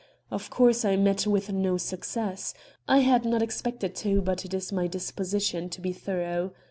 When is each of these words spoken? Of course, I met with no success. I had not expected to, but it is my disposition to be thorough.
Of 0.31 0.49
course, 0.49 0.83
I 0.83 0.95
met 0.95 1.27
with 1.27 1.51
no 1.53 1.77
success. 1.77 2.55
I 2.87 3.01
had 3.01 3.23
not 3.23 3.43
expected 3.43 3.93
to, 3.97 4.19
but 4.19 4.45
it 4.45 4.53
is 4.55 4.71
my 4.71 4.87
disposition 4.87 5.69
to 5.69 5.79
be 5.79 5.91
thorough. 5.91 6.53